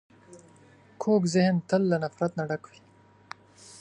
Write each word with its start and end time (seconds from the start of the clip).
کوږ 1.01 1.21
ذهن 1.35 1.55
تل 1.67 1.81
له 1.91 1.97
نفرت 2.03 2.31
نه 2.39 2.43
ډک 2.49 2.63
وي 2.69 2.79